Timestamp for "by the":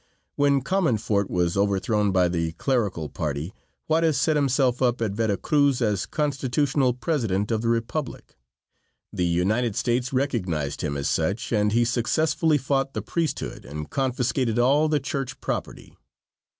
2.11-2.53